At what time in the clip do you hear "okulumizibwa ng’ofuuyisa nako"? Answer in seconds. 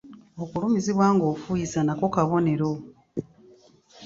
0.41-2.05